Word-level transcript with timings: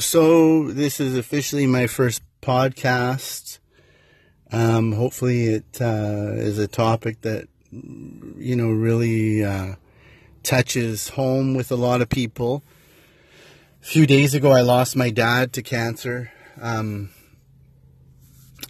so 0.00 0.68
this 0.70 0.98
is 0.98 1.16
officially 1.16 1.66
my 1.66 1.86
first 1.86 2.22
podcast. 2.40 3.58
Um, 4.50 4.92
hopefully, 4.92 5.46
it 5.46 5.80
uh, 5.80 6.32
is 6.34 6.58
a 6.58 6.66
topic 6.66 7.20
that 7.20 7.48
you 7.70 8.56
know 8.56 8.70
really 8.70 9.44
uh, 9.44 9.74
touches 10.42 11.10
home 11.10 11.54
with 11.54 11.70
a 11.70 11.76
lot 11.76 12.00
of 12.00 12.08
people. 12.08 12.64
A 13.82 13.86
few 13.86 14.06
days 14.06 14.34
ago, 14.34 14.50
I 14.50 14.62
lost 14.62 14.96
my 14.96 15.10
dad 15.10 15.52
to 15.54 15.62
cancer. 15.62 16.32
Um, 16.60 17.10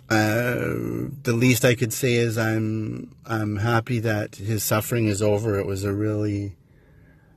uh, 0.09 0.57
the 1.23 1.33
least 1.33 1.65
I 1.65 1.75
could 1.75 1.93
say 1.93 2.15
is 2.15 2.37
I'm 2.37 3.15
I'm 3.25 3.57
happy 3.57 4.01
that 4.01 4.37
his 4.37 4.65
suffering 4.65 5.07
is 5.07 5.23
over. 5.23 5.59
It 5.59 5.67
was 5.67 5.85
a 5.85 5.93
really 5.93 6.57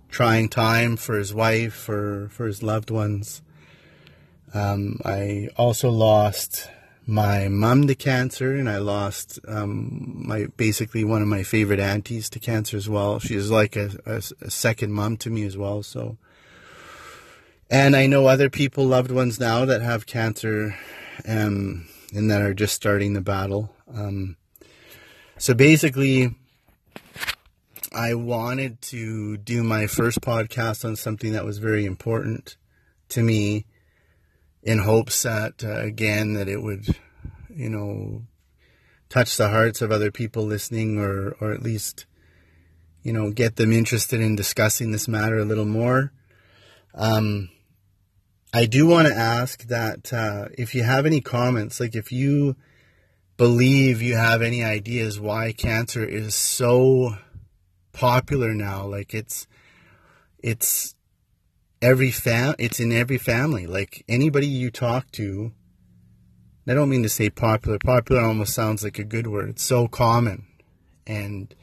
trying 0.10 0.50
time 0.50 0.98
for 0.98 1.18
his 1.18 1.34
wife, 1.34 1.74
for 1.74 2.30
for 2.32 2.48
his 2.48 2.64
loved 2.64 2.90
ones. 2.90 3.44
Um, 4.54 5.00
I 5.04 5.50
also 5.58 5.90
lost 5.90 6.70
my 7.06 7.48
mom 7.48 7.88
to 7.88 7.96
cancer, 7.96 8.56
and 8.56 8.70
I 8.70 8.78
lost 8.78 9.40
um, 9.48 10.24
my 10.28 10.46
basically 10.58 11.04
one 11.04 11.22
of 11.22 11.28
my 11.28 11.44
favorite 11.44 11.80
aunties 11.80 12.30
to 12.32 12.40
cancer 12.40 12.78
as 12.78 12.88
well. 12.88 13.20
She's 13.20 13.50
like 13.50 13.76
a, 13.76 13.92
a, 14.06 14.22
a, 14.42 14.52
second 14.52 14.94
mom 14.94 15.18
to 15.18 15.30
me 15.30 15.44
as 15.44 15.58
well. 15.58 15.84
So, 15.84 16.18
and 17.70 17.96
I 17.96 18.06
know 18.06 18.28
other 18.28 18.50
people, 18.50 18.86
loved 18.86 19.12
ones 19.12 19.40
now 19.40 19.66
that 19.66 19.82
have 19.82 20.06
cancer, 20.06 20.76
um, 21.28 21.88
and 22.14 22.30
that 22.30 22.42
are 22.42 22.54
just 22.54 22.76
starting 22.76 23.14
the 23.14 23.22
battle. 23.22 23.76
Um, 23.94 24.38
so 25.38 25.54
basically, 25.54 26.36
I 27.92 28.14
wanted 28.14 28.82
to 28.84 29.38
do 29.38 29.64
my 29.64 29.88
first 29.88 30.22
podcast 30.22 30.86
on 30.86 30.96
something 30.96 31.34
that 31.34 31.44
was 31.44 31.58
very 31.58 31.86
important 31.86 32.56
to 33.10 33.24
me 33.24 33.66
in 34.64 34.80
hopes 34.80 35.24
that, 35.24 35.64
uh, 35.64 35.80
again, 35.82 36.34
that 36.34 36.48
it 36.48 36.62
would, 36.62 36.88
you 37.54 37.70
know, 37.70 38.24
touch 39.10 39.38
the 39.38 39.50
hearts 39.50 39.82
of 39.82 39.92
other 39.92 40.10
people 40.10 40.44
listening 40.44 40.98
or, 40.98 41.36
or 41.40 41.52
at 41.52 41.62
least, 41.62 42.06
you 43.04 43.12
know, 43.12 43.30
get 43.30 43.58
them 43.58 43.74
interested 43.74 44.22
in 44.22 44.36
discussing 44.36 44.92
this 44.92 45.08
matter 45.08 45.38
a 45.38 45.46
little 45.46 45.66
more. 45.66 46.14
Um, 46.96 47.50
I 48.54 48.66
do 48.66 48.88
want 48.88 49.08
to 49.08 49.14
ask 49.14 49.64
that 49.68 50.14
uh, 50.14 50.48
if 50.58 50.74
you 50.74 50.84
have 50.84 51.06
any 51.06 51.20
comments, 51.20 51.80
like 51.80 51.96
if 51.96 52.12
you 52.12 52.56
believe 53.36 54.02
you 54.02 54.16
have 54.16 54.42
any 54.42 54.64
ideas 54.64 55.20
why 55.20 55.52
cancer 55.52 56.06
is 56.06 56.36
so 56.36 57.16
popular 57.92 58.54
now, 58.54 58.86
like 58.86 59.14
it's, 59.14 59.48
it's 60.38 60.96
every 61.84 62.12
fam 62.12 62.56
it's 62.58 62.80
in 62.80 62.92
every 62.92 63.18
family. 63.18 63.68
Like 63.68 64.04
anybody 64.08 64.48
you 64.48 64.72
talk 64.72 65.12
to, 65.12 65.52
I 66.68 66.74
don't 66.74 66.90
mean 66.90 67.04
to 67.04 67.10
say 67.10 67.30
popular. 67.30 67.78
Popular 67.78 68.22
almost 68.22 68.54
sounds 68.54 68.84
like 68.84 68.98
a 68.98 69.04
good 69.04 69.28
word. 69.28 69.50
It's 69.50 69.64
so 69.64 69.88
common. 69.88 70.48
And 71.06 71.54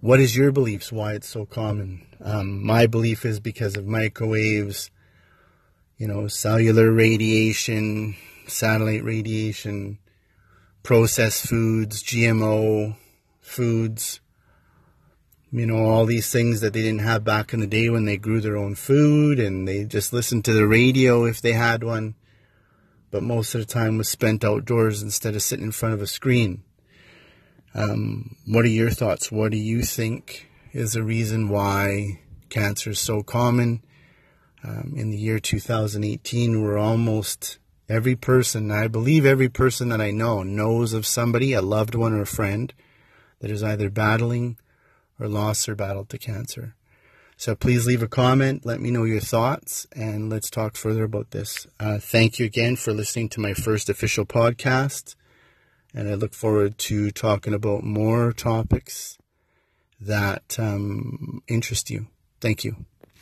what 0.00 0.18
is 0.18 0.36
your 0.36 0.50
beliefs 0.50 0.90
why 0.90 1.14
it's 1.14 1.28
so 1.28 1.46
common? 1.46 2.04
Um, 2.20 2.66
my 2.66 2.86
belief 2.86 3.24
is 3.24 3.38
because 3.38 3.76
of 3.76 3.86
microwaves, 3.86 4.90
you 5.96 6.08
know, 6.08 6.26
cellular 6.26 6.90
radiation, 6.90 8.16
satellite 8.48 9.04
radiation, 9.04 9.98
processed 10.82 11.48
foods, 11.48 12.02
GMO 12.02 12.96
foods, 13.40 14.20
you 15.56 15.64
know, 15.64 15.86
all 15.86 16.04
these 16.04 16.30
things 16.30 16.60
that 16.60 16.74
they 16.74 16.82
didn't 16.82 16.98
have 16.98 17.24
back 17.24 17.54
in 17.54 17.60
the 17.60 17.66
day 17.66 17.88
when 17.88 18.04
they 18.04 18.18
grew 18.18 18.42
their 18.42 18.58
own 18.58 18.74
food 18.74 19.40
and 19.40 19.66
they 19.66 19.84
just 19.84 20.12
listened 20.12 20.44
to 20.44 20.52
the 20.52 20.66
radio 20.66 21.24
if 21.24 21.40
they 21.40 21.54
had 21.54 21.82
one. 21.82 22.14
But 23.10 23.22
most 23.22 23.54
of 23.54 23.62
the 23.62 23.66
time 23.66 23.96
was 23.96 24.06
spent 24.06 24.44
outdoors 24.44 25.02
instead 25.02 25.34
of 25.34 25.40
sitting 25.40 25.64
in 25.64 25.72
front 25.72 25.94
of 25.94 26.02
a 26.02 26.06
screen. 26.06 26.62
Um, 27.74 28.36
what 28.46 28.66
are 28.66 28.68
your 28.68 28.90
thoughts? 28.90 29.32
What 29.32 29.50
do 29.50 29.56
you 29.56 29.80
think 29.80 30.50
is 30.72 30.92
the 30.92 31.02
reason 31.02 31.48
why 31.48 32.20
cancer 32.50 32.90
is 32.90 33.00
so 33.00 33.22
common? 33.22 33.82
Um, 34.62 34.92
in 34.94 35.08
the 35.08 35.16
year 35.16 35.38
2018, 35.38 36.60
we're 36.60 36.76
almost 36.76 37.56
every 37.88 38.14
person, 38.14 38.70
I 38.70 38.88
believe 38.88 39.24
every 39.24 39.48
person 39.48 39.88
that 39.88 40.02
I 40.02 40.10
know, 40.10 40.42
knows 40.42 40.92
of 40.92 41.06
somebody, 41.06 41.54
a 41.54 41.62
loved 41.62 41.94
one 41.94 42.12
or 42.12 42.20
a 42.20 42.26
friend, 42.26 42.74
that 43.40 43.50
is 43.50 43.62
either 43.62 43.88
battling 43.88 44.58
or 45.18 45.28
lost 45.28 45.68
or 45.68 45.74
battled 45.74 46.08
to 46.10 46.18
cancer. 46.18 46.74
So 47.36 47.54
please 47.54 47.86
leave 47.86 48.02
a 48.02 48.08
comment, 48.08 48.64
let 48.64 48.80
me 48.80 48.90
know 48.90 49.04
your 49.04 49.20
thoughts, 49.20 49.86
and 49.94 50.30
let's 50.30 50.48
talk 50.48 50.74
further 50.74 51.04
about 51.04 51.32
this. 51.32 51.66
Uh, 51.78 51.98
thank 51.98 52.38
you 52.38 52.46
again 52.46 52.76
for 52.76 52.94
listening 52.94 53.28
to 53.30 53.40
my 53.40 53.52
first 53.52 53.90
official 53.90 54.24
podcast, 54.24 55.16
and 55.94 56.08
I 56.08 56.14
look 56.14 56.32
forward 56.32 56.78
to 56.78 57.10
talking 57.10 57.52
about 57.52 57.84
more 57.84 58.32
topics 58.32 59.18
that 60.00 60.56
um, 60.58 61.42
interest 61.46 61.90
you. 61.90 62.06
Thank 62.40 62.64
you. 62.64 62.86